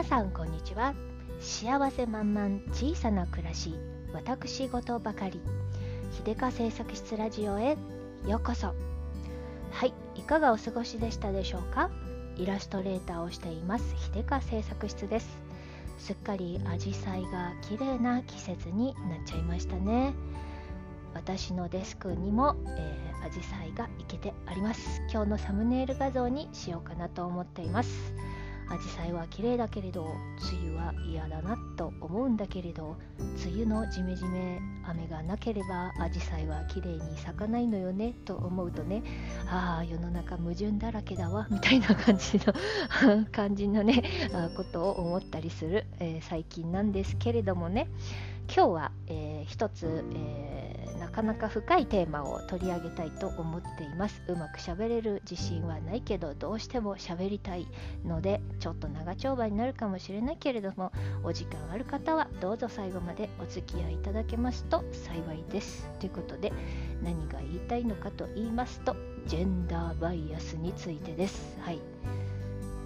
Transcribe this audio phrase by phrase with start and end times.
[0.00, 0.94] 皆さんこんにちは。
[1.40, 3.74] 幸せ満々小さな暮らし
[4.14, 5.42] 私事ばかり。
[6.24, 7.76] 秀香製作室ラジオへ
[8.26, 8.68] ようこそ。
[8.68, 8.74] は
[9.84, 11.90] いいかがお過ごしでしたでしょうか？
[12.38, 15.28] イラストレーターをしています秀香製作室です。
[15.98, 20.14] すっかりアジサイが綺麗な季節になっちゃいましたね。
[21.12, 25.02] 私のデスクにも、えー、アジサイがいけてあります。
[25.12, 28.14] 今日のサムネイル画像にしようかなと思っています。
[28.76, 39.02] 紫陽花は綺麗だけれど梅雨は嫌だなと思うんだけれど梅雨のジメジメ雨がなければ紫陽花は綺麗に咲かないのよねと思うとね
[39.48, 44.02] ああ世の中矛盾だらけだわみたいな感じの感じのね
[44.56, 47.88] ことを思ったりする、えー、最近なんですけれどもね
[48.48, 54.22] 今日は、えー、一つ、えー、なかなか深いテーマを取り上げたいと思っています。
[54.28, 57.66] うまくしゃべれる自信はないけどどうしても喋りたい
[58.04, 60.92] のでちょっと長丁場になるかもしれないけれども
[61.22, 65.88] お時間ある方はどうぞ最後までお付き合いいただけますと幸いです。
[65.98, 66.52] ということで
[67.02, 71.58] 何が言いたいのかと言いますとジェンダーバイアスについてです。
[71.60, 71.80] はい。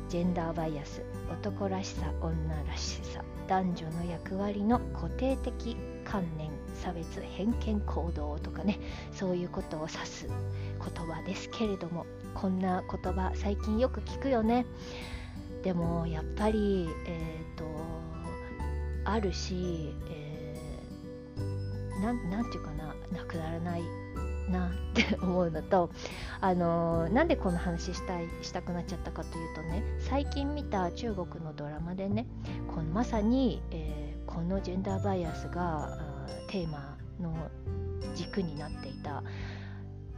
[0.08, 1.02] ジェンダーバイアス。
[1.30, 2.32] 男らしさ女
[2.68, 3.24] らしさ。
[3.46, 8.78] 男女の役割の固定的観念差別偏見行動とかね
[9.12, 14.66] そういうことを指す言葉ですけれどもこんな言葉最近よく聞くよね。
[15.62, 17.64] でもやっぱりえっ、ー、と
[19.04, 23.82] あるし、えー、なんていうかななくならない
[24.50, 25.90] なって思うのと
[26.40, 32.26] あのー、なんでこの話したいしたくなっちゃったかというとね最近見た中国のドラマでね
[32.68, 35.98] このまさに、えー、このジェンダーバイアスが
[36.48, 37.34] テーマの
[38.14, 39.22] 軸になっていた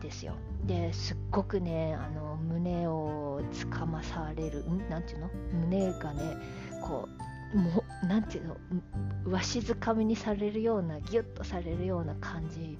[0.00, 0.34] ですよ。
[0.64, 4.88] ですっごくねあの胸をつかまされるん？
[4.90, 5.30] なんていうの？
[5.68, 6.36] 胸がね
[6.82, 8.56] こうもうなんていうの
[9.32, 12.78] わしづかみにされるようなギュッとされるような感じ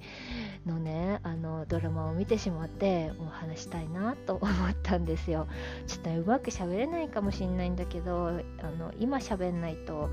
[0.65, 5.47] のねあのドラマを見てしまってもう話したいなと思ったんですよ。
[5.87, 8.31] ちょっとねうまく喋れないかもしれないんだけどあ
[8.77, 10.09] の今喋んないと、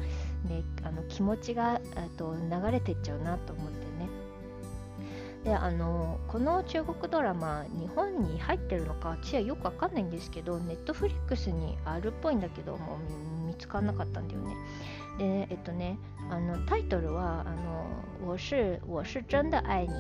[0.49, 1.81] ね、あの気持ちが
[2.17, 4.09] と流れてっちゃうなと思ってね。
[5.45, 14.57] であのこの中国ドラマ日本に入ってるのか私はよくわかんないんですけどネットフリックスにあるっぽいんだけどもう見つからなかったんだよね。
[15.19, 15.99] でえっとね
[16.31, 17.87] あのタイトルはあの
[18.27, 19.95] 我是我是真的愛に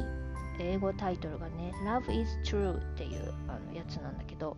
[0.58, 4.56] 英語タイトルがね Love is True っていうあのやつなんだけど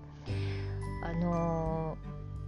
[1.02, 1.96] あの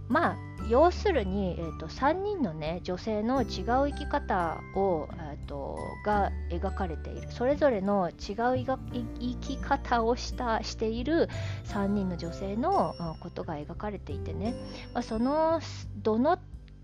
[0.09, 3.45] ーまあ要するに、えーと、3人のね女性の違う
[3.87, 7.27] 生き方を、えーと、が描かれている。
[7.31, 8.15] それぞれの違う
[8.57, 11.27] 生き方をしたしている
[11.65, 14.53] 3人の女性のことが描かれていてね、
[14.93, 15.59] まあ、その
[15.97, 16.37] どの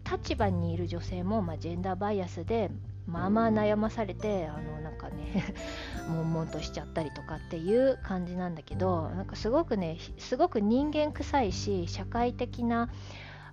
[0.09, 2.69] 立場にいる女性も、まあ、ジェンダーバイアスで
[3.07, 5.53] まあまあ悩まされてあのなんかね
[6.09, 12.90] 悶々としちゃったりとかっていう感じなんだけどなんかすごくねすごく人間臭いし社会的な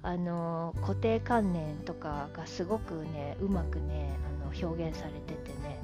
[0.03, 5.81] あの固定観念とかがすごくねうまくねあの表現されててね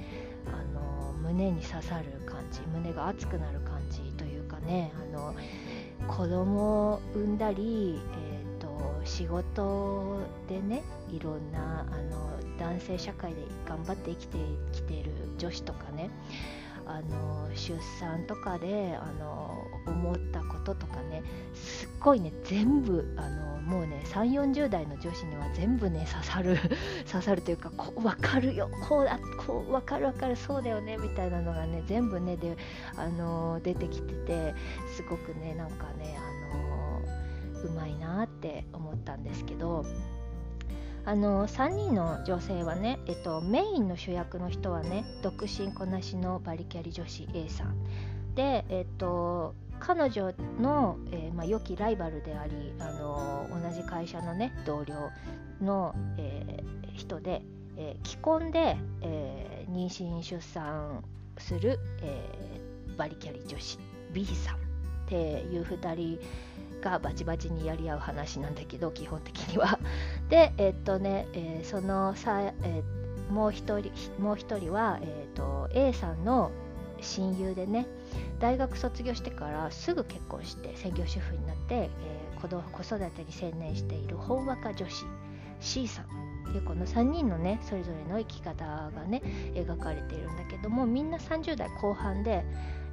[0.46, 5.34] あの胸に刺さる感じ胸が熱くなる感じというかねあの
[6.08, 8.68] 子供を産んだり、えーと
[9.04, 12.28] 仕事でねいろんなあの
[12.58, 14.38] 男性社会で頑張って生きて
[14.72, 16.10] きている女子とかね
[16.88, 21.22] あの出産とかであの思ったこととかね
[21.54, 26.56] すっごいね全部あのもうね3 4 0代の女子には全部ね刺さる
[27.10, 32.56] 刺さるというかこう分かるよこうだこう分かる分かるそうだよねみたいなのがね全部ねで
[32.96, 34.54] あの出てきてて
[34.96, 39.84] すごくねなんかねあのうまいなって思ったんですけど
[41.08, 48.34] あの3人の女性はね、えっと、メインの主役の人はね独身こなしのバリキャリ女子 A さん。
[48.34, 55.10] で、えっと、彼女の、えー、まあ、良きライバルでありあの同じ会社のね同僚
[55.62, 57.40] の、えー、人で、
[57.78, 61.02] えー、既婚で、え妊娠出産
[61.38, 62.60] する、え
[62.98, 63.78] バリキャリ女子
[64.12, 64.58] B さんっ
[65.06, 65.14] て
[65.50, 66.20] いう2人
[66.80, 69.78] がバチバチにやり合う話なんだけど基本的には。
[70.28, 76.50] でえっとね、えー、そのさ、えー、もう一人もう一人は、えーと、A さんの
[77.00, 77.86] 親友でね
[78.40, 85.04] 大学卒業してからすぐ結婚して専業主婦になって、えー、子子育てに専念しているほんわか女子
[85.60, 89.22] C さんでこの3人のねそれぞれの生き方がね
[89.54, 92.44] 描かれているんだけどもみんな30代後半で、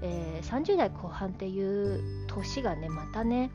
[0.01, 3.51] えー、30代後半っていう年がねまたね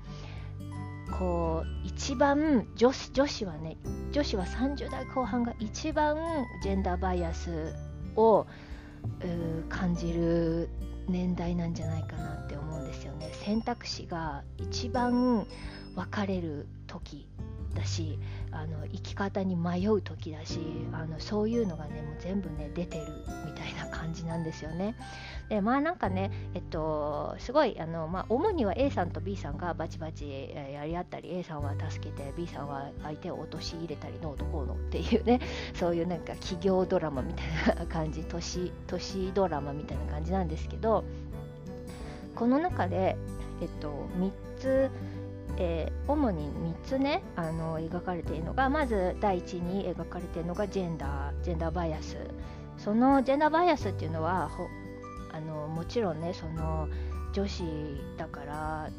[1.18, 3.76] こう一番女子女子はね
[4.12, 6.16] 女子は30代後半が一番
[6.62, 7.74] ジェンダーバイアス
[8.16, 8.46] を
[9.68, 10.68] 感じる
[11.08, 13.30] 年代なんじゃないかなって思うんですよね。
[13.32, 15.46] 選択肢が一番
[15.94, 17.28] 分かれる時
[17.74, 18.18] だし
[18.50, 20.60] あの生き方に迷う時だし
[20.92, 23.06] あのそういうのがねもう全部ね出てる
[23.46, 24.96] みたいな感じなんですよね。
[25.48, 35.40] でまあなんかねえっとすごいあの、まあ、主には A さんと B さんがバチバチやり合ったり A さんは助けて B さんは相手を陥れたりどうとこうのっていうね
[35.74, 41.04] そういうなんか企業ドラマみたいな感じ都市都市ドラマみたいな感じなんですけど
[42.36, 43.16] この中で
[43.60, 44.90] えっと3つ
[45.58, 52.16] えー、主に3つねあの描かれているのがまず第一に描かれているのがジェンダージェンダーバイアス。
[52.78, 54.50] そのジェンダーバイアスっていうのは
[55.32, 56.88] あのもちろんねその
[57.32, 57.62] 女子
[58.16, 58.90] だから、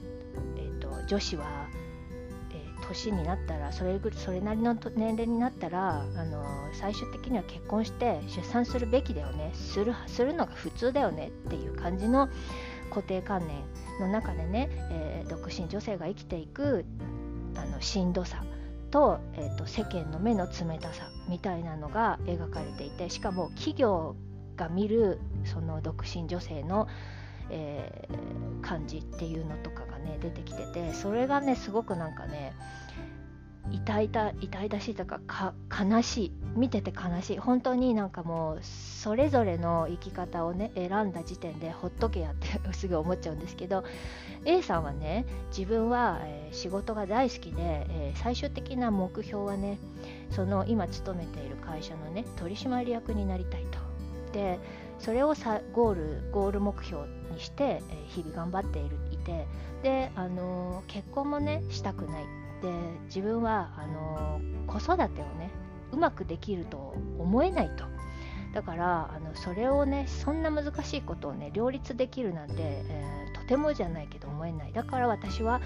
[0.55, 1.67] えーと、女子は、
[2.51, 9.51] えー、年になったらそれそれなりの年齢になったらあの最終的には結婚して出産するべきだよね。
[9.53, 12.29] するするのが普通だよねっていう感じの
[12.91, 13.63] 固定観念
[13.99, 16.85] の中でね、えー、独身女性が生きていく
[17.55, 18.43] あのしんどさ
[18.91, 24.15] と,、えーと、世間の目の冷たさみたいなのが描かれていてしかも企業
[24.57, 26.87] が見るその独身女性の、
[27.49, 32.53] えー、感じっていうのとかがね出てきててそれがねすごくなんかね
[33.71, 36.31] 痛々痛々しいとかか悲しい。
[36.55, 37.37] 見てて悲しい。
[37.37, 43.83] 本当になんかもうそれぞれの生き方をね選んだ時点でほっとけやって すぐ思っちゃうんですけど
[44.45, 45.25] A さんはね
[45.55, 49.77] 自分は、えー、仕事が大好きで、えー、最終的な目標はね
[50.29, 53.79] その今勤めている会社のね取締役になりたいと。
[54.33, 54.59] で
[54.99, 59.47] それをさゴールゴール目標にして、えー、日々頑張っているいて。
[59.81, 62.40] で、あの結婚もねしたくない。
[62.61, 62.71] で
[63.05, 65.51] 自分はあの子育てをね
[65.91, 67.85] うまくできると思えないと。
[68.53, 74.73] だからあのそれをねそんな難しいことをね両立できるなんて、えー、とてもじゃないけど思えない。
[74.73, 75.61] だから私は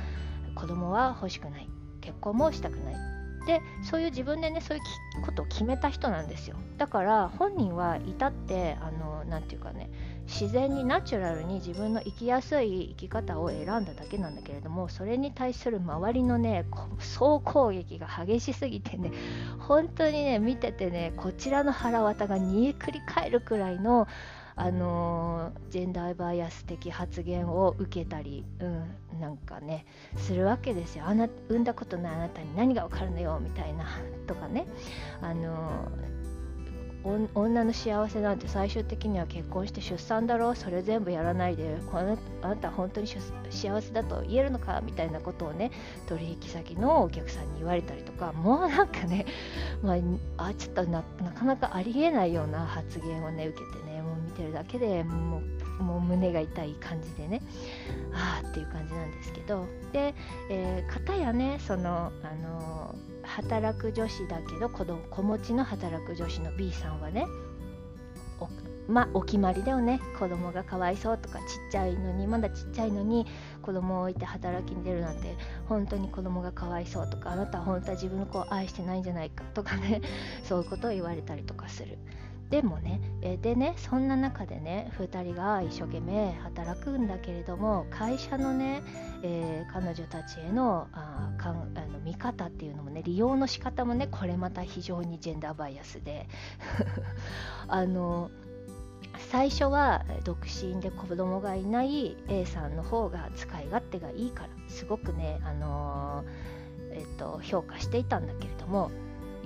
[0.53, 1.69] 子供は欲しくない。
[2.01, 3.14] 結婚もしたくない。
[3.45, 6.57] でそういう自分でねそういうことを決めた人なんですよ。
[6.77, 9.89] だから本人は至ってあの何て言うかね
[10.27, 16.65] 自然にナチュラルに自分の生きやすい生き方を選んだだけなんだけれどもそれに対する周りのね
[16.99, 19.11] 総攻撃が激しすぎてね
[19.59, 24.07] 本当にね見ててねこちらの腹渡が煮えくり返るくらいの
[24.57, 29.85] あの、ジェンダーバイアス的発言を受けたり、うん、なんかね
[30.15, 31.05] するわけですよ。
[31.07, 33.85] あな産んだことないあなたに何がわかるのよみたいな
[34.27, 34.65] とかね。
[35.21, 36.15] あのー
[37.35, 40.55] 女の幸せなんて最終的には結婚して出産だろう。
[40.55, 45.69] それ全部やらないでこのあなた本当に幸せだと言えるのかみたいなことをね
[46.07, 48.33] 取引先のお客さんに言われたりとか。
[48.33, 49.27] もうなんかね、
[49.83, 49.93] ま
[50.37, 53.84] あ、あちょっとなかなかありえないような発言をね受けてね。
[54.35, 55.41] てるだけでも
[55.79, 57.41] うもう胸が痛い感じでね
[58.13, 60.13] ああっていう感じなんですけどで、
[60.49, 67.25] えー、片やねそのあのー働く女子だけど子供子持ちの働く女子の B さんはね
[68.87, 73.25] まお決まりだよね子供がかわいそうとかちっちゃいのにまだちっちゃいのに
[73.63, 75.35] 子供を置いて働きに出るなんて
[75.67, 80.01] 本当に子供がかわいそうとかあなたは本当は自分の子を愛してないんじゃないかとかね
[80.43, 81.97] そういうことを言われたりとかする。
[82.49, 88.83] でもね、えでねそんな中でね2人が一生懸命働くんだけれども会社のね、
[89.23, 96.27] えー、彼女たちへのあかんあの見方っていうのもね利用の仕方もねこれまた非常にジェンダーバイアスで。
[97.67, 98.29] あの
[99.31, 108.91] 最初は独身で子供がいない A さんの方が使い勝手がいいからすごくね、あのー、えっと、評価していたんだけれども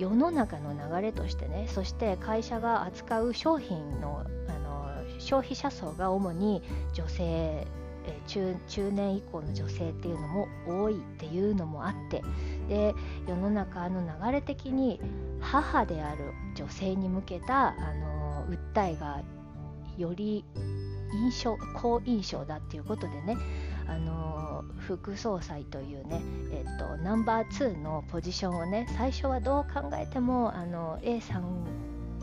[0.00, 6.62] 世の中の流れとしてねそして会社が扱う商品のあの消費者層が主に
[6.94, 7.66] 女性
[8.26, 12.22] 中中年以降の女性っていうのも多いっていうのもあって
[12.68, 12.94] で
[13.28, 14.98] 世の中の流れ的に
[15.38, 19.20] 母である女性に向けたあの訴えが
[19.98, 20.46] より
[21.12, 23.36] 印象好印象だっていうことでね
[23.90, 31.66] あの副総裁というね、えっと、ナンバー2のポジションをね最初はどう考えてもあの A さん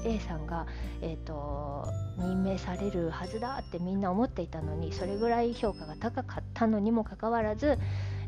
[0.06, 0.66] A さんが、
[1.02, 1.86] えーと、
[2.18, 7.78] 任命されるはずだってみんな思っていたのにそれぐらい評価が高かったのにもかかわらず、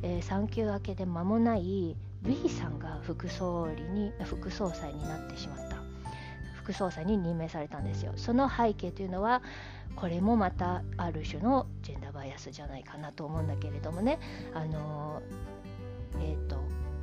[0.02, 5.69] えー、産休明けで間もない B さんが副総理に副総裁になってしまった。
[6.70, 9.42] 副総裁に任命されたんですよその背景というのは
[9.96, 14.20] これもまたある種のジェンダーバイアスじゃないかなと思うんだけれどもね
[14.54, 15.22] あの
[16.22, 16.58] えっ、ー、と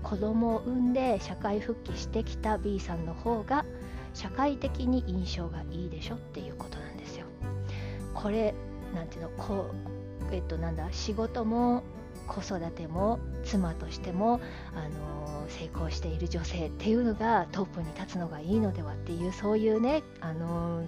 [0.05, 3.65] 子供を産んで社会復帰してきた B さんの方が
[4.15, 7.27] 社会的に印象がいいでしょっていうことなんですよ。
[8.15, 8.55] これ
[8.95, 9.73] なんていうのこ
[10.31, 11.83] うえっとなんだ仕事も
[12.29, 14.41] 子育ても妻としても、
[14.75, 20.85] あの成功している女性っていうのがトップに立つのがいいのではっていうそういうね、あの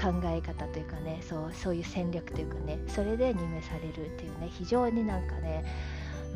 [0.00, 5.64] 考え方というかねそうそういう戦略というかねそれで任命されるっていうね非常になんかね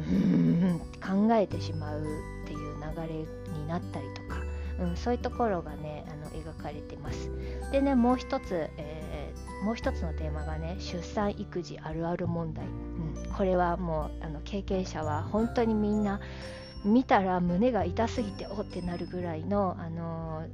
[0.08, 2.04] うん考えてしまうっ
[2.46, 3.14] ていう流れ
[3.58, 4.42] になったりとか、
[4.80, 7.30] うん、そういうところがねあの描かれてます。
[7.72, 16.20] でねもう一つ、えー、もう一つのテーマがね出産育児あるある問題、うん、これはもうあの経験者は本当にみんな
[16.86, 20.44] 見たら胸が痛すぎておってなるぐらいの、あの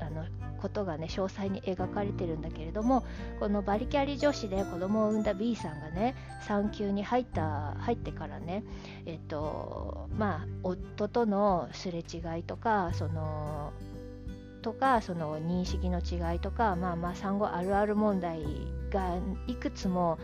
[0.00, 0.24] あの
[0.60, 3.04] ことがね詳細に描かれてるんだけれども
[3.38, 6.14] このバリキャリ女子で子供を産んだ B さんがね
[6.46, 8.64] 産休に入った入ってからね
[9.04, 13.72] えっとまあ夫とのすれ違いとかその
[14.62, 18.42] とかその認識の違いとかまあまあ産後あるある問題
[18.90, 20.18] がいくつも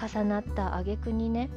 [0.00, 1.50] 重なった挙句にね、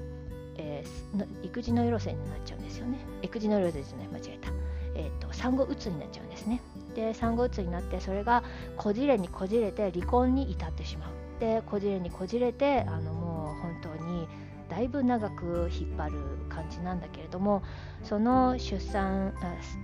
[0.57, 2.97] えー、育児の色線になっちゃうんですよね。
[3.21, 4.07] 育児の色線ですね。
[4.11, 4.51] 間違えた、
[4.95, 6.61] えーと、産後うつになっちゃうんですね。
[6.95, 8.43] で産後うつになってそれが
[8.77, 11.09] こじれにこじれて離婚に至ってしまう。
[11.39, 14.27] でこじれにこじれてあのもう本当に
[14.69, 16.19] だいぶ長く引っ張る
[16.49, 17.61] 感じなんだけれども
[18.03, 19.33] その出産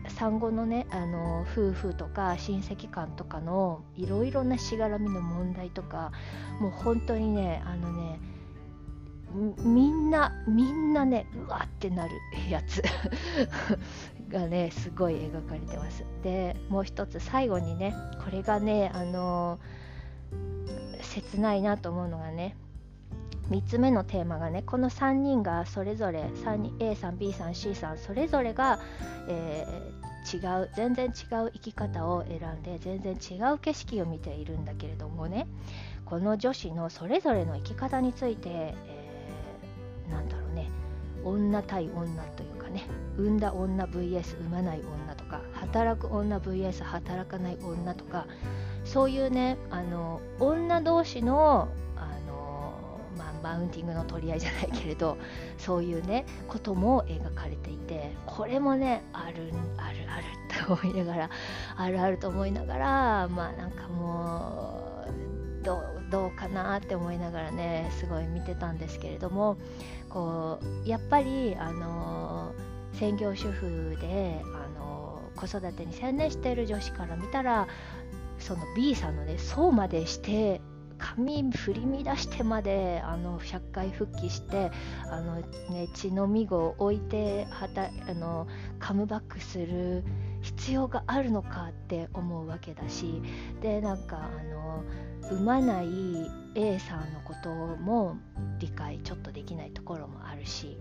[0.07, 6.11] 産後のねあの夫婦とか親戚間とかのいろいろなしがらみの問題とか
[6.59, 8.19] もう本当にねあのね
[9.63, 12.13] みんなみんなねうわってなる
[12.49, 12.83] やつ。
[14.29, 16.05] がねすごい描かれてます。
[16.23, 19.59] でもう一つ最後にねこれがねあの
[21.01, 22.55] 切ないなと思うのがね
[23.49, 28.79] 3つ目のテーマがねこの3人がそれぞれ3人 A さん B さん C さんそれぞれが、
[29.27, 35.47] えー、違う全然違う生き方を選んで全然違う景色を見ているんだけれどもね
[36.05, 38.98] この女子のそれぞれの生き方について、えー、
[40.09, 40.69] なんだろうね。
[41.23, 42.85] 女対女というかね。
[43.17, 48.27] 産んだ女 VS 産まない女とか働く女 VS 働かない女とか
[48.85, 51.67] そういうねあの女同士の
[53.41, 55.17] マウンティングの取り合いじゃないけれど
[55.57, 60.25] そういうねことも描かれていてこれもねあるあるある
[60.65, 61.29] と思いながら
[61.75, 65.05] あるあると思いながらまあなんかも
[65.61, 69.57] うどうどうかなって思いながらねすごい見てたんですけれども
[70.09, 72.53] こうやっぱりあの
[72.93, 77.67] 専業主婦であの子育てに専念している女子から見たら
[78.39, 80.61] その B さんのねそうまでして
[80.99, 84.69] 髪振り乱してまであの社会復帰して
[85.09, 85.37] あの、
[85.69, 88.47] ね、血のみごを置いてはたあの
[88.79, 90.03] カムバックする
[90.41, 93.21] 必要があるのかって思うわけだし
[93.61, 94.83] でなんかあの
[95.31, 95.87] 産まない
[96.55, 98.17] A さんのことも
[98.57, 100.77] 理解ちょっとできないところもあるし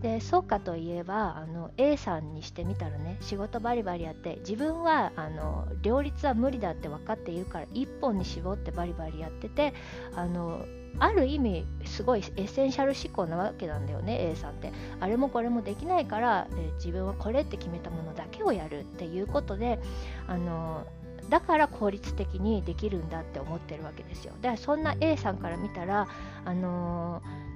[0.00, 9.74] でそうかといえばあの A さんにしてみたらね仕事バリバリやって自分はあの両立は無理だって分かっているから1本に絞ってバリバリやってて
[10.14, 10.64] あの
[10.98, 14.72] ある意味すごいエッセンシャル思考なわけなんだよね A さんって。
[15.00, 19.78] あれもこれもできないから、え自分はこれって決めたものだけをやるっていうことで
[20.26, 20.86] あの
[21.28, 24.34] だから効率的にできるんだって思ってるわけですよ。
[24.40, 26.08] だからそんな A さんから見たら
[26.44, 27.50] あのー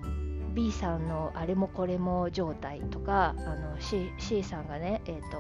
[0.54, 5.38] B さんのあれもこれも状態とかあの C, C さんがね、えーと、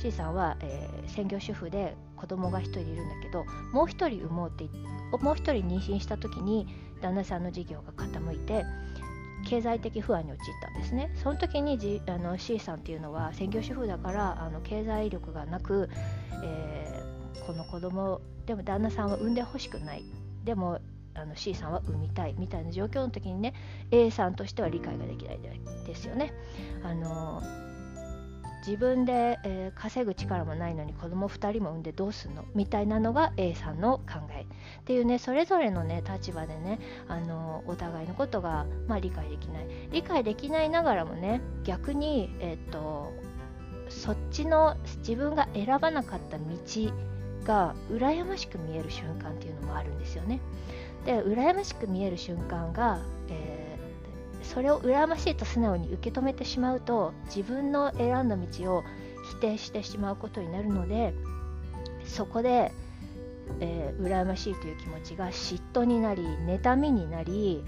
[0.00, 4.64] C さんは、え、専業主婦で子供が1人いるんだけどもう1人産もうって
[5.18, 6.66] もう1人妊娠した時に
[7.00, 8.64] 旦那さんの事業が傾いて
[9.44, 11.10] 経済的不安に陥ったんですね。
[11.16, 15.88] その時にじあの C さんっていうのは専業主婦だからあの経済力がなく、
[16.42, 20.04] えー、この子供でも旦那さんは産んでほしくない。
[20.44, 20.80] でも
[21.14, 22.34] あの C さんは産みたい。
[22.38, 23.54] みたいな状況の時にね
[23.90, 25.40] A さんとしては理解ができない
[25.86, 26.32] ですよね。
[26.84, 27.42] あの
[28.64, 32.44] 自分で、えー、稼ぐ力もないのに子供2人も産んでどうすんの？
[32.54, 34.42] みたいなのが A さんの考え。
[34.42, 36.78] っていうねそれぞれのね立場でね
[37.08, 39.66] あのお互いのことが、まあ、理解できない。
[39.90, 43.12] 理解できないながらもね逆に、えー、っと
[43.88, 46.44] そっちの自分が選ばなかった道
[47.44, 50.40] が羨ましく見える瞬間っていうのもあるんですよね。
[51.04, 53.00] で羨ましく見える瞬間が、
[54.52, 58.84] それを羨ましいと素直に受け止めてしまうと自分の選んだ道を
[59.30, 61.14] 否定してしまうことになるので
[62.04, 62.72] そこで、
[63.60, 67.64] えー、羨ましいという気持ちが嫉妬になり妬みになり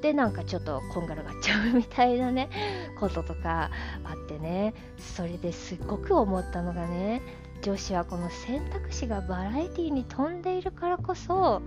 [0.00, 2.50] でなんかちょっとこんがらがっちゃうみたいなね
[3.00, 3.70] こととか
[4.04, 4.74] あってね。
[4.98, 7.22] それですっごく思ったのがね
[7.62, 11.62] 女子はこの選択肢がバラエティに富んでいるからこそ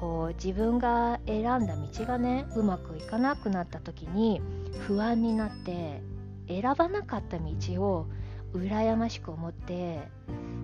[0.00, 4.40] こう自分が選んだ道がねうまくいかなくなった時に
[4.86, 6.02] 不安になって
[6.48, 8.06] 選ばなかった道を
[8.54, 10.08] 羨ましく思って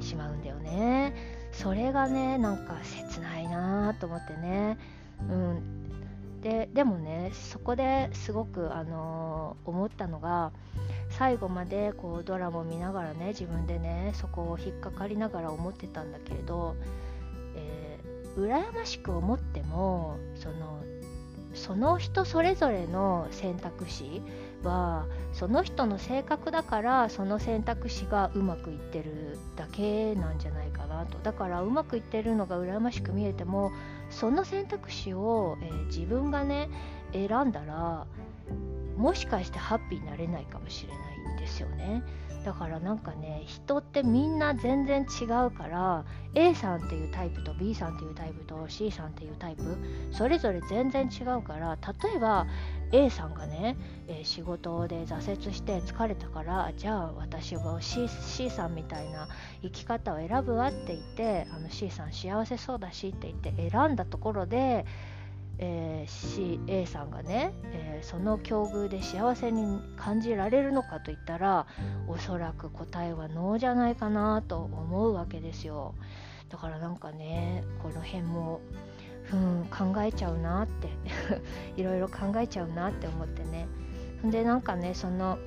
[0.00, 1.14] しまうんだよね。
[1.52, 4.78] それがねなんか切ないなと思ってね。
[5.28, 6.40] うん。
[6.40, 10.52] ででもねそこですごく、あのー、思ったのが
[11.08, 16.76] 最後までこうドラマを見ながらね自分でねそこを引っかかりながら思ってたんだけれど、
[18.36, 20.82] 羨ましく思ってもその
[21.54, 24.22] その人それぞれの選択肢
[24.64, 33.70] はその人の性格だからその選択肢がうまくいってるだけなんじゃないかなとだからうまくいってるのが羨ましく見えても
[34.10, 36.68] その選択肢を、えー、自分がね
[37.12, 38.06] 選んだら
[38.96, 42.02] もしかしてハッピーになれないかもしれないんですよね。
[42.44, 49.62] だからなんかね人ってみんな全然違うから A さんっていうタイプと B さんっていうタイプと C さんっていうタイプ
[50.12, 52.46] それぞれ全然違うから例えば
[52.92, 53.76] A さんがね、
[54.08, 59.28] えー、仕事で挫折して疲れたからじゃあ私は C, C さんみたいな
[59.62, 64.84] 生き方を選ぶわって言ってあの C さん幸せそうだしって言って選んだところで
[65.58, 71.66] えー、C、A さんがね、えー、その境遇で幸せに感じられるのかといったら
[72.08, 75.94] おそらく答えはノーじゃないかなと思うわけですよ。
[76.48, 78.60] だからなんかねこの辺も
[79.32, 80.88] うん考えちゃうなって
[81.80, 83.66] いろいろ考えちゃうなって思ってね。
[84.24, 85.38] んでなんかねその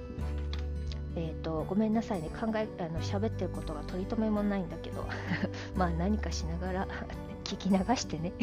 [1.20, 5.08] えーと、ごめんなさいね考えあの喋ってることが取り留めもないんだけど
[5.76, 6.88] まあ何かしながら
[7.48, 8.34] 聞き流してね。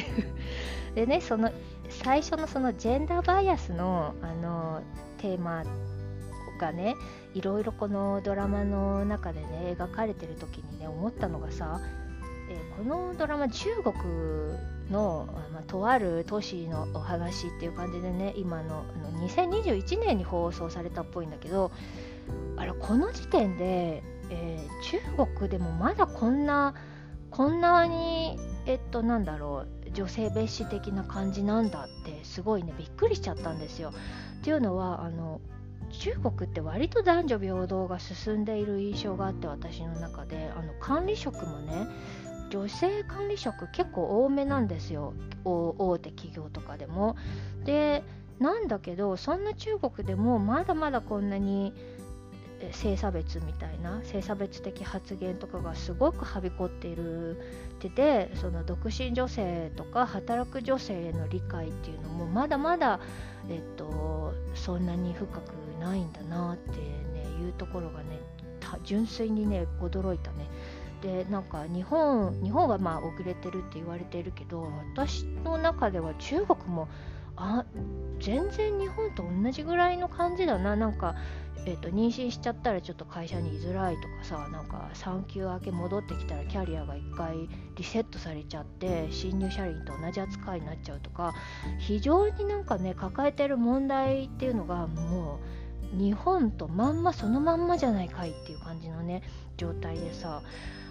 [0.95, 1.51] でねその
[1.89, 4.83] 最初のそのジェンダーバイアスのあの
[5.19, 5.65] テーマ
[6.59, 6.97] がね
[7.35, 11.81] いろいろこのドラマの中でね描かれてる時にね思ったのがさ、
[12.49, 13.95] えー、このドラマ中国
[14.91, 21.73] の、まあ、とある都市のお話っていう感じでね今のあの2021年に放送されたっぽいんだけど
[22.57, 26.75] あれこの時点で、えー、中国でもまだこんな
[27.35, 33.93] こんなにえっとなんだろう女性蔑視的な感じなんだってすごいねびっくりしちゃったんですよ。
[34.39, 35.41] っていうのはあの
[35.91, 41.89] 中国って割と男女平等が進んでいる印象があって私の中であの管理職もね
[42.51, 45.13] 女性管理職結構多めなんですよ
[45.45, 47.17] 大手企業とかでも。
[47.65, 48.05] で
[48.39, 51.73] なんだけどそんな中国でもまだまだこんなに
[52.73, 57.41] 性差別みたいな性差別的発言とかがすごくはびこっているっ
[57.79, 63.01] ててその独身女性とか働く女性への理解っていうのもまだまだ、
[63.49, 68.21] えっと、そんなに深くないんだなってねいうところがね
[68.85, 70.49] 純粋にね驚いたね。
[71.03, 76.89] でなんか日本日本はまあ遅れてるって言われてるけど私の中では中国も
[77.37, 77.65] あ
[78.21, 81.15] 全然日本と同じぐらいの感じだななんか
[81.67, 91.35] えーと、妊娠しちゃったらちょっと会社に居づらいとかさなんか産休明け戻ってきたらキャリアが1回リセットされちゃって新入社員と同じ扱いになっちゃうとか
[91.79, 95.41] 非常になんかね抱えてる問題っていうのがも
[95.95, 99.23] う日本とまんまそのまんまじゃないかいっていう感じのね
[99.57, 100.43] 状態でさ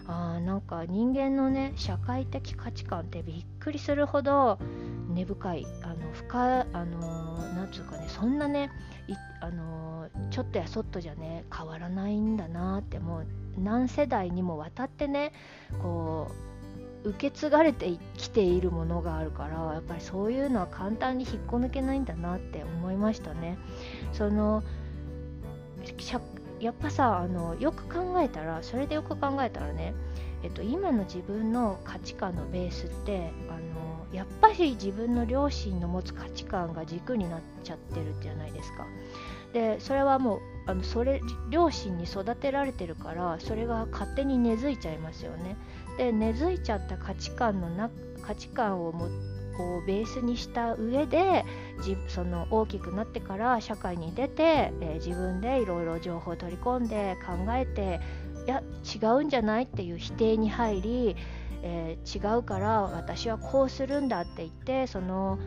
[0.07, 4.59] あなんか人間のね社会的価値観ってびっくりするほど
[5.09, 8.69] 根深いあの深あのなんつうかねそんなね
[9.41, 13.25] あのちょっとやそっとじゃね変わらないんだなってもう
[13.57, 15.33] 何世代にもわたってね
[15.81, 16.31] こ
[17.05, 23.57] う受け継がれてきているものがあるからやっぱりそういうのは簡単に引っこ抜けないんだなって思いましたね。
[24.13, 24.63] その
[26.63, 29.93] やっぱさあのよく考えたらそれでよく考えたらね、
[30.43, 38.85] えっと、今の自分の価値観のベースってあのやっぱり自分の両親の持つ価値観が軸になっちゃってるじゃないですか。
[39.51, 45.57] でそれはもうあのそれ両親に育てられてるからそれが勝手に根付いちゃいますよね。
[45.97, 47.89] で根付いちゃった価値観のな
[48.21, 49.09] 価値観をも
[49.57, 51.45] こうベースにした上で
[52.07, 57.99] その大きくなってから社会に出て、えー、自分でいろいろ情報を取り込んで考えて
[58.45, 61.15] いや違うんじゃないっていう否定に入り、
[61.61, 65.39] えー、違うから私はこうするんだって言ってその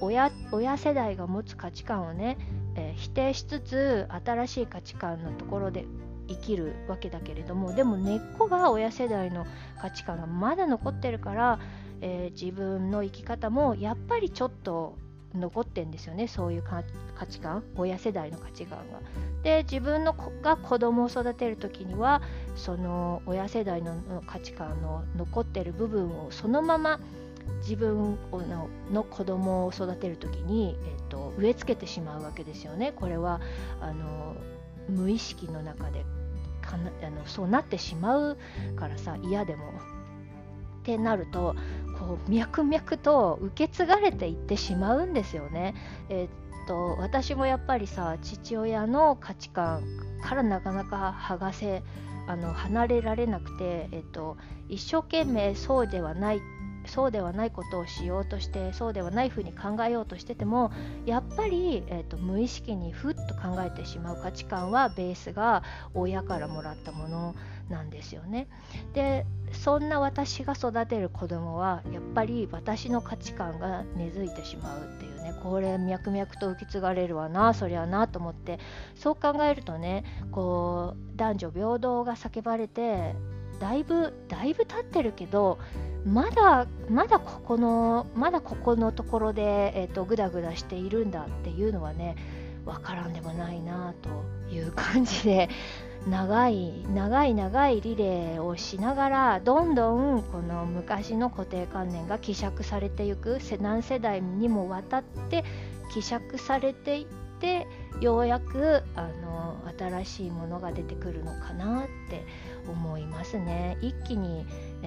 [0.00, 2.38] 親親世代が持つ価値観をね
[2.76, 5.86] えー、否定しつつ新しい価値観のところで
[6.28, 9.46] 生きるわけだけれどもでも根っこが親世代の
[9.80, 11.58] 価値観がまだ残ってるから、
[12.00, 14.96] えー、自分の生き方もやっぱりちょっと
[15.34, 16.82] 残ってんですよねそういう価
[17.26, 19.00] 値観親世代の価値観が。
[19.42, 22.20] で自分の子が子供を育てる時には
[22.56, 27.00] その親世代の価値観の残ってる部分をそのまま
[27.62, 32.92] 自分のの子供を育てる時に、えっと、植え付けてしまうわけですよね。
[32.92, 33.40] これは
[33.80, 34.34] あの
[34.88, 36.04] 無意識の中で
[36.60, 38.36] かなあのそうなってしまう
[38.76, 39.64] からさ嫌でも。
[40.80, 41.54] ってなると
[42.00, 45.74] こう脈々と受け継がれていってしまうんですよね。
[46.08, 49.84] えっと私もやっぱりさ父親の価値観
[50.22, 51.82] からなかなか剥がせ
[52.26, 54.36] あの離れられなくて、えっと、
[54.68, 56.40] 一生懸命そうではない
[56.86, 60.70] そうではないことをしようとしてそうではないふうに考えようとしてても
[61.06, 67.34] やっぱり、えーと、無意識にふっと考えてしまう価値観はベースが親からもらったもの
[67.70, 68.48] なんですよね。
[68.92, 78.58] でそんな私が育てる子供はやっぱり私の価値観が根付いてしまうっていうねこれ脈々と受け継がれるわなそりゃなと思って
[78.94, 83.14] そう考えるとねこう男女平等が叫ばれて
[83.58, 85.58] だいぶだいぶ経ってるけど
[86.04, 92.16] まだまだここのまだここのところで、えーと、グダグダしているんだっていうのはね
[92.64, 94.08] 分からんでもないなと
[94.54, 95.48] いう感じで
[96.08, 105.44] 長い長い長いリレーをしながらどんどんこの昔の固定観念が希釈されていく何世代にもわたって
[105.92, 107.06] 希釈されていっ
[107.40, 107.66] て
[108.00, 112.24] ようやくあの新しいものが出てくるのかなって
[112.68, 113.78] 思いますね。
[113.80, 114.44] 一気に、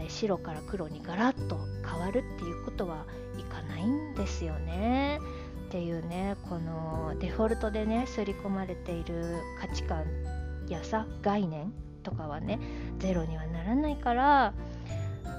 [0.07, 3.05] 白から黒にガラッと変わるっていうことは
[3.37, 5.19] いかないんですよね。
[5.67, 10.05] っていうねこのデフォルトでね刷り込まれている価値観
[10.69, 11.73] やさ概念
[12.03, 12.59] とかはね
[12.99, 14.53] ゼロにはならないから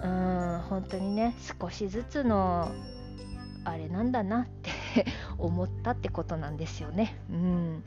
[0.02, 2.70] うん本当にね少しずつの
[3.64, 4.70] あれなんだなって
[5.38, 7.16] 思ったってことなんですよね。
[7.30, 7.82] うん、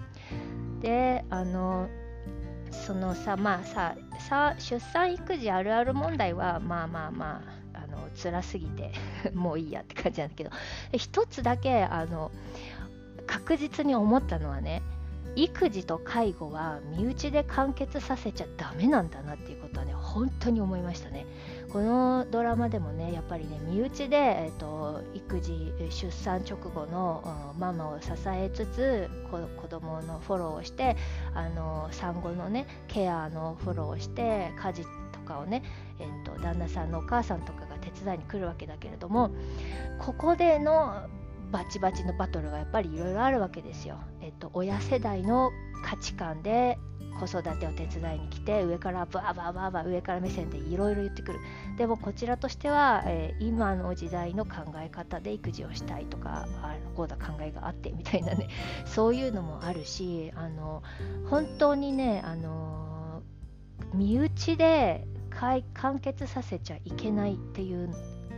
[0.82, 1.88] であの
[2.72, 8.92] そのさまあささ出産育児あるある問題はまあまあまああの辛すぎて
[9.34, 10.50] もういいやって感じなんだけど
[10.94, 12.32] 一つだけあの
[13.28, 14.82] 確実に思ったのはね
[15.38, 21.28] 育児と介護は身内で完結させちゃダメなんだなっていうことはね本当に思いましたね。
[21.72, 30.98] このドラマでもねやっぱりね身内で、えーと、育児出産直後のママを支えつつ子供のフォローをして
[31.36, 35.62] あの産後のねケアのフォローをして家事とかをね、
[36.00, 39.30] えーと旦那さんのお母さんとかが手伝いに来るわけだけれども
[40.00, 41.08] ここでの
[41.52, 44.00] バチバチのバトルがやっぱりいろいろあるわけですよ。
[44.22, 45.52] えっと、親世代の
[45.84, 46.78] 価値観で
[47.20, 51.40] 子育てを手伝いに来て上からバーバーバーバー上から目線でいろいろ言ってくる
[51.78, 58.50] でもこちらとしては、えー、今の時代の考え方で育児をしたいとかあこうだ考えがあってみたいなね
[58.86, 60.84] そういうのもあるしあの
[61.30, 63.24] 本当にねあの
[63.94, 65.08] 身内で
[65.74, 67.90] 完結させちゃいけないっていう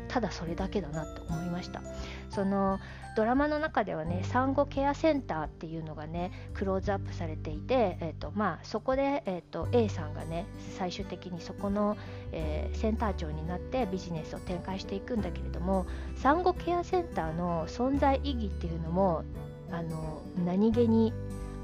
[0.10, 1.82] ただそれだけだなって思いました。
[2.30, 2.80] その
[3.16, 10.46] ドラマの中ではね産後ケアセンターっていうのがねクローズアップされていて、えーとまあ、そこで、えーと、A さんがね
[10.78, 11.98] 最終的にそこの、
[12.32, 19.24] えー、センター長になってビジネスを展開していくんだけれども産後ケアセンターの存在意義っていうのも
[19.72, 21.12] あの何気に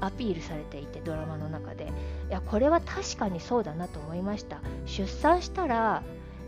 [0.00, 1.90] アピールされていてドラマの中で。
[2.28, 4.58] いやこれは確かにそうだなと思いました。
[4.84, 6.02] 出産したら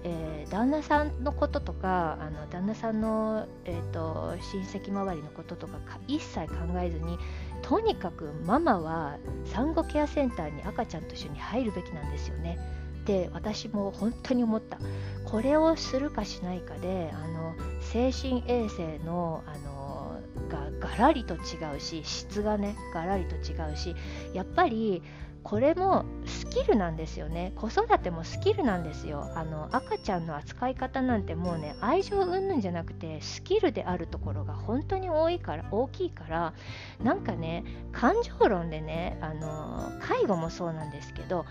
[0.04, 7.18] えー、旦那さんのこととかあの旦那さんの、えーと、親戚周りのこととか一切考えずに
[7.62, 12.58] とにかくママは産後ケアセンターに赤ちゃんと一緒に入るべきなんですよね。
[13.04, 14.78] で私も本当に思った
[15.24, 21.38] これをするかしないかであの精神衛生のあのがガラリと違
[21.76, 23.96] うし質がねガラリと違うし
[24.34, 25.02] やっぱり
[25.42, 27.52] これもスキルなんですよね。
[27.56, 29.30] 子育てもスキルなんですよ。
[29.34, 36.54] あの赤ちゃんの扱い方なんてもうね愛情云々じゃなくてスキルであるところが本当に多いから大きいから
[37.02, 41.46] なんかね感情論でねあの介護もそうなんですけど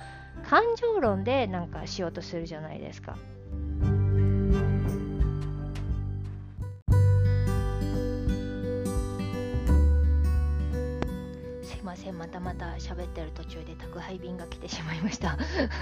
[0.48, 3.18] 感情論でなんかしようとするじゃないですか。
[11.88, 12.18] ません。
[12.18, 15.38] またまた喋ってる途中で宅配便が来てしまいました。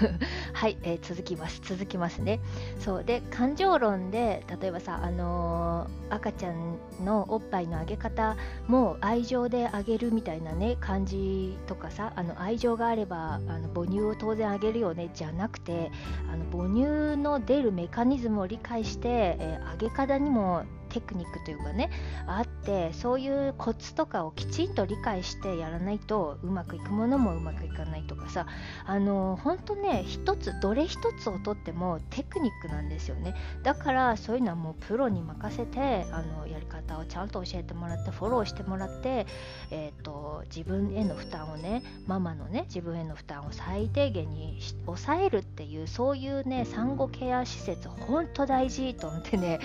[0.54, 1.60] はい、えー、続きます。
[1.64, 2.38] 続きますね。
[2.78, 3.04] そう。
[3.04, 8.36] で感情論で例えばさあのー、赤ちゃんのおっぱいのあげ方
[8.68, 15.90] も愛情であげるみたいなね感じとかさあの愛情があればあの母乳を当然あげるよねじゃなくて
[16.32, 20.64] あの母乳の出るメカニズムを理解して、えー、あげ方にも
[20.96, 21.90] テクニックというかね
[22.26, 28.46] あってそういうコツとかをきちんと理解してやらないとうまくいくものもうまくいかないとかさ
[28.86, 33.34] あの本当ね一つどれ一つをとってもテクニックなんですよね。
[33.62, 39.26] だからそういうのはもうプロに任せてあのやり方をちゃんと教えてもらってフォローしてもらって、
[39.70, 49.60] えーと、自分への負担をねママのね自分への負担を最低限に抑えるっていうそういうね産後ケア施設本当大事と思ってね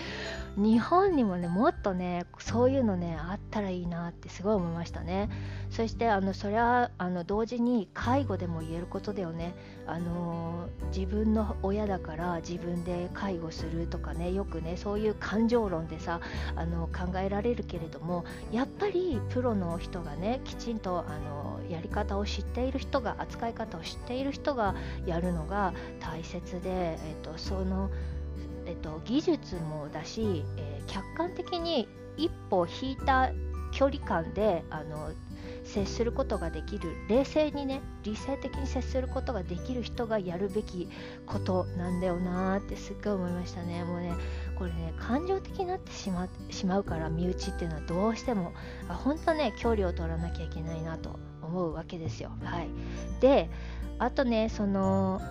[0.57, 5.29] 日本ににもねもっとねそういうのねあったらいいなってすごい思いましたね。
[5.69, 9.53] そしてあのそれはあの同時に介護でも言えることだよね。
[9.85, 16.21] あの自分の親だから自分で介護するとかねよくねそういう感情論でさ
[16.55, 27.89] あの考えられるけれどもやっぱりプロの人がねきちんとあのやり方を知っている人が扱い方を知っている人がやるのが大切で、えっと、その
[28.65, 33.31] えっと、技術もだし、えー、客観的に一歩引いた
[33.71, 35.11] 距離感であの
[35.63, 40.89] 接することができる冷静にね理性的に接することができる人がやるべき
[41.25, 43.83] ことなんだよなーってすっごい思いましたね。
[43.83, 44.13] もうね
[44.57, 48.53] これね感情的になってしましまうから身内っていうのはどうしても。
[48.89, 52.31] 本当ね距離を取らなきゃいけないなと思うわけですよ。
[52.43, 52.67] はい。
[53.19, 53.49] で
[53.99, 55.21] あとねその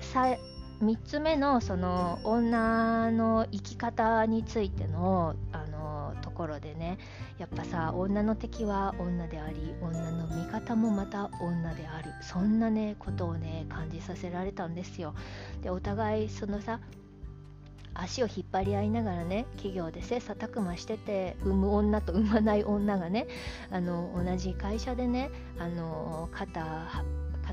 [0.00, 0.36] さ
[0.82, 6.98] 3つ目のその女の生き方についてのあのところでね
[7.38, 12.10] やっぱさ女の敵は女であり女の味方もまた女である。
[12.20, 15.14] そんなねことをね感じさせられたんですよ。
[15.62, 16.80] でお互いそのさ
[17.94, 23.28] 足を引っ張り合いながらね企業で切磋琢磨してて産む女と産まない女がね
[23.70, 27.04] あの同じ会社でねあの肩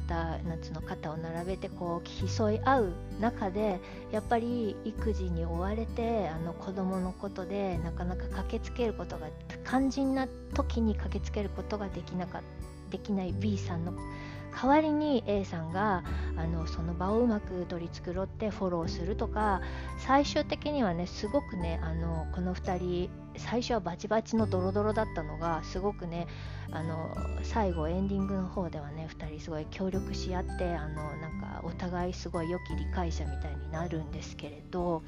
[0.09, 3.79] 肩夏の肩を並べてこう競い合う中で
[4.11, 9.27] やっぱり育児に追われてあの子供のことでなかなか駆けつけることが
[9.67, 12.41] 肝心な時に駆けつけることができなか
[12.89, 13.93] できない B さんの
[14.51, 16.03] 代わりに A さんが
[16.35, 19.61] あのその場をうまく取り繕ってフォローするとか
[19.99, 26.27] 最終的にはねすごくねあのこの2人最初はバチバチのドロドロだったのがすごくね
[26.71, 35.03] あの最後エンディングの方ではね2人すごい協力し合ってあのなんかお互いすごい良き理解者みたいになるんですけれど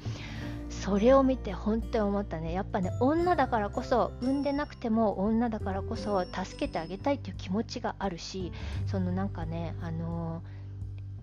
[0.70, 2.52] それを見て本当に思ったね。
[2.52, 8.52] やっぱね女だからこそ産んでなくても女だからこそ助けてあげたいっていう気持ちがあるし
[8.86, 10.42] そのなんかねあの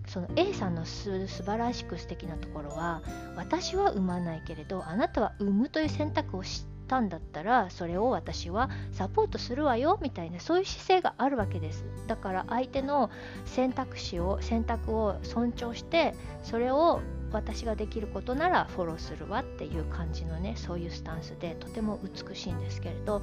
[0.06, 3.02] その A さんのす素晴らしく素敵なところは
[3.36, 11.84] 私は産まないけれどあなたは産むという選択を知ったんだったらそれを私はサポートするわよみたいなそういう姿勢があるわけです。
[12.08, 13.10] だから相手の
[13.44, 17.00] 選択肢を選択を尊重してそれを
[17.30, 23.22] 私ができることならフォローするわっていう感じのねそういうスタンスでとても美しいんですけれど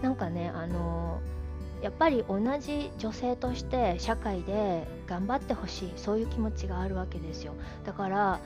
[0.00, 1.20] なんかねあの
[1.82, 7.52] やっぱり同じ女性として社会で頑張ってほしいそういう気持ちがあるわけですよ。
[7.84, 8.40] だから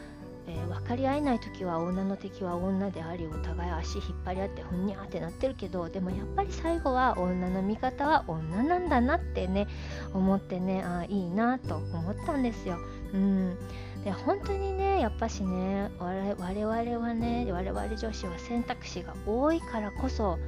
[0.48, 9.66] えー、分かり合えない時は女の敵は女でありお互い足引っ張り合ってふんにゃってなってるけどでもやっぱり最後は女の味方は女なんだなってね
[10.14, 12.78] 思ってねあいいなと思ったんですよ。
[13.12, 13.56] うん
[14.04, 20.38] で本当にねやっぱしね我々はね我々女子は選択肢が多いからこそ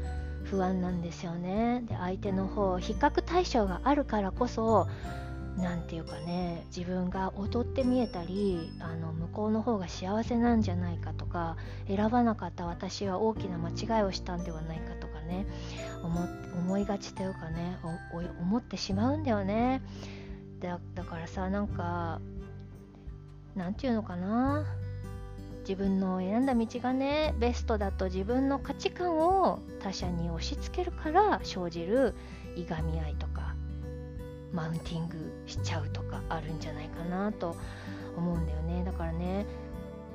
[0.45, 4.87] 不安なんですよねで相手の方比較対象があるからこそ
[5.59, 15.47] 何て言うかね自分が劣って見えたりあの向こうの方が幸せなんじゃないかとか選ばなかった私は大きな間違いをしたんではないかとかね
[16.55, 17.79] 思いがちというかね
[18.41, 19.83] 思ってしまうんだよね。
[20.61, 22.21] だだからさなんか
[23.55, 24.65] 何て言うのかな。
[25.69, 32.15] 自分の選んだ道がねベストだと自分の価値観を他者に押し付けるから生じる
[32.57, 33.55] いがみ合いとか
[34.51, 37.57] マウンティングしちゃうとかあるんじゃないかなと
[38.17, 39.47] 思うんだよねだからね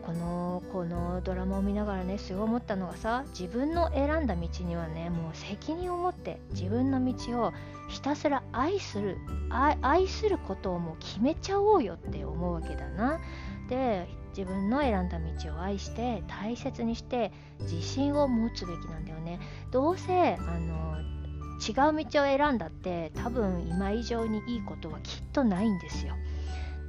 [0.06, 7.54] このこのドラマを見ながらねすごい思ったのがさ自分の選んだ道にはねもう責任を持って自分の道を
[7.88, 9.18] ひたすら愛する
[9.50, 13.20] 愛することをもう決めちゃおうよって思うわけだな。
[13.70, 19.40] で自分の選んだ道を愛して大切にして自信を持つべきなんだよね。
[19.72, 21.13] どうせあの
[21.68, 26.16] 違う道を選んだって多分今以上にいいことはきっとないんですよ。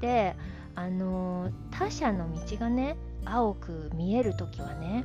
[0.00, 0.34] で
[0.74, 5.04] あの他者の道がね青く見える時はね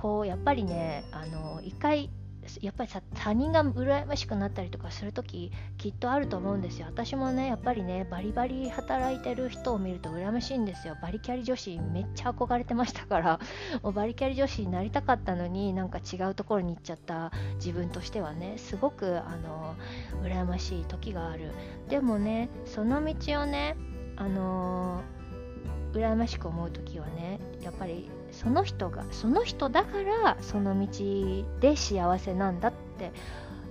[0.00, 2.10] こうやっぱりねあの一回
[2.60, 6.86] やっぱりさ他人が羨ましくなったりとかする時きっとあると思うんですよ。
[6.86, 10.96] 私もねやっぱりねバリバリ働いてる人を見ると羨ましいんですよ。
[11.02, 13.40] バリキャリ女子めっちゃ憧れてましたから。
[13.82, 17.32] もうバリキャリ女子になりたかったのになんか違うところに行っちゃった。
[17.56, 19.74] 自分としてはねすごくあの
[20.22, 21.52] 羨ましい時がある。
[21.88, 23.76] でもねその道をね
[24.16, 25.02] あの
[25.92, 33.10] 羨ましく思う時はねやっぱりその人がその人だからその道で幸せなんだって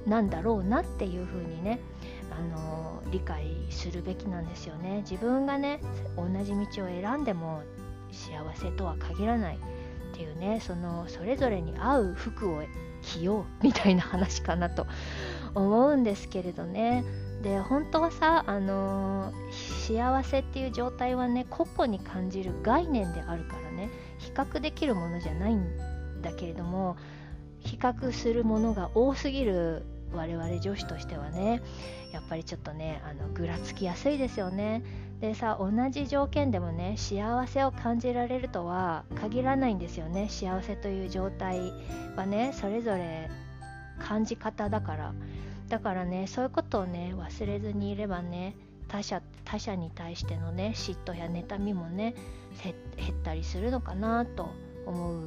[0.07, 1.79] なんだろうなっていうふうにね
[2.31, 5.03] あの理解するべきなんですよね。
[5.09, 5.79] 自分がね
[6.17, 7.61] 同じ道を選んでも
[8.11, 9.59] 幸せとは限らないっ
[10.13, 12.63] ていうねそのそれぞれに合う服を
[13.03, 14.87] 着ようみたいな話かなと
[15.53, 17.03] 思うんですけれどね。
[17.43, 23.89] で本当はさ、あの幸せっていう状態はね個々に感じる概念であるからね。
[24.19, 25.65] 比較できるものじゃないん
[26.21, 26.97] だけれども
[27.59, 31.61] 比較するものが多すぎる我々女子としてはね
[32.13, 34.83] やっぱりちょっとねあのぐらつきやすいですよね。
[35.19, 40.27] でさ同じ条件でもね幸せを感じられるとは限らないんですよね。
[40.29, 41.73] 幸せという状態
[42.15, 43.29] はねそれぞれ
[43.99, 45.13] 感じ方だから。
[45.69, 48.55] だからねそういうことをね忘れずにいればね
[48.87, 52.15] 他者他者に対してのね嫉妬や妬みもね
[52.63, 54.49] 減ったりするのかなと
[54.85, 55.17] 思う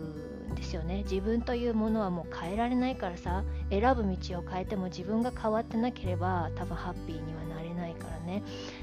[0.53, 1.03] んですよね。
[1.03, 8.42] 自分というものはもう変えられないからさ選ぶ道を変えても自分が変わってなければ多分ハッピーにはなれないからね。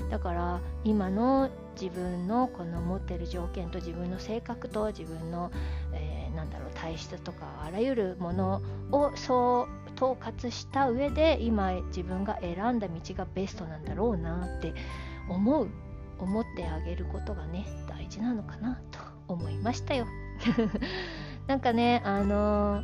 [0.09, 5.51] だから今の自分のこの持ってる条件と自分の性格と自分の、
[5.93, 8.61] えー、なんだろう体質とかあらゆるもの
[8.91, 14.73] をそう統括した上で今自分が選んだ道がベストなんだろうなって
[15.29, 15.69] 思う
[16.19, 20.05] 思ってあげることがね大事なのかなと思いましたよ。
[21.47, 22.84] なんかねあのー、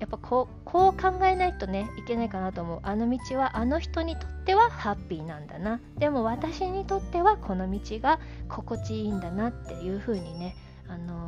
[0.00, 2.80] やっぱこうこう考えないとねいけないかなと思う。
[2.82, 5.80] あの道はあの人にとってはハッピーなんだな。
[5.96, 10.56] でも私にとってはこの道が心地いいんだなっていう風にね
[10.88, 11.27] あの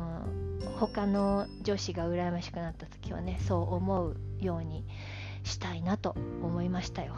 [0.87, 4.83] 他の女子が羨ましくなった時はねそう思うように
[5.43, 7.13] したいなと思いましたよ。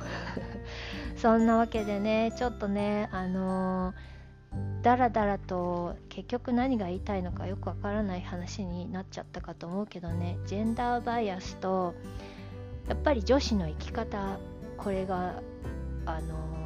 [1.16, 11.94] そんなわけでねちょっとねあのー、だらだらと結局何が言いたいのかよくわからない話になっちゃったかと思うけどねジェンダーバイアスと
[12.90, 14.40] やっぱり女子の生き方
[14.78, 15.42] これが
[16.06, 16.63] あの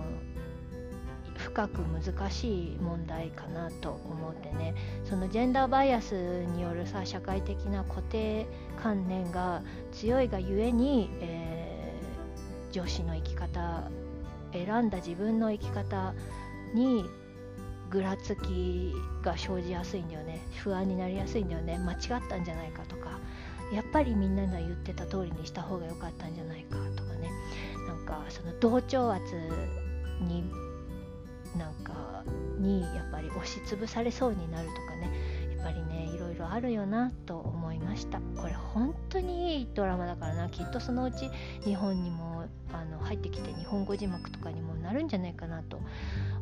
[1.47, 4.75] 深く難しい問題かなと思ってね。
[5.05, 8.45] そのジェンダーバイアスによるさ社会的な固定
[8.83, 9.61] 観念が
[9.93, 13.89] 強いがゆえに、えー、女子の生き方
[14.51, 16.13] 選んだ自分の生き方
[16.73, 17.05] に
[17.89, 20.41] ぐらつきが生じやすいんだよね。
[20.61, 21.77] 不安になりやすいんだよね。
[21.77, 23.19] 間違ったんじゃないかとか。
[23.71, 27.29] やっぱりみんなが言ってた通りにした方が良かったんじゃないかとかね。
[27.87, 29.23] なんかその同調圧
[30.19, 30.43] に
[31.57, 32.23] なんか
[32.59, 35.11] にやっぱり押しつぶされそうになるとかね
[35.57, 38.19] やっぱりねいろいろあるよなと思いました。
[38.35, 40.49] これ本当にいいドラマだからな。
[40.49, 41.29] きっとそのうち
[41.63, 45.79] 日本にもあの入ってきて日本語字幕とかにもなるんじゃないかなと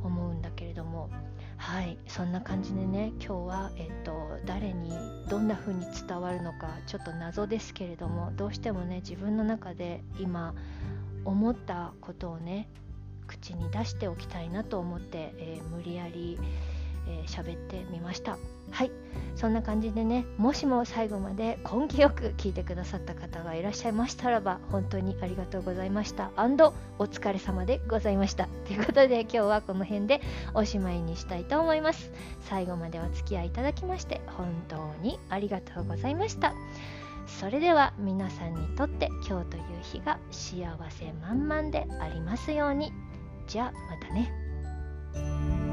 [0.04, 1.10] 思うんだけれども。
[1.58, 4.12] はいそんな感じでね今日は、えっと、
[4.46, 4.92] 誰に
[5.30, 10.54] どんな風に伝わるのかちょっと謎ですけれどもどうしてもね自分の中で今
[11.24, 12.68] 思ったことをね
[13.28, 16.40] 口に出しておきたいなと思って、えー、無理やり
[17.28, 18.38] 喋、えー、ってみました。
[18.72, 18.92] はい。
[19.36, 26.32] そんな感じでねもしも最後まで根気よく聞いてくださった方がいらっしゃいましたらば本当にありがとうございました。
[26.98, 28.48] お疲れ様でございました。
[28.66, 30.22] ということで今日はこの辺で
[30.54, 32.12] おしまいにしたいと思います。
[32.42, 36.54] 最後までお付き合いいただきまして本当にありがとうございました。
[37.28, 43.05] それでは皆さんにとって今日という日が幸せ満々でありますように。
[43.48, 45.65] じゃあまたね。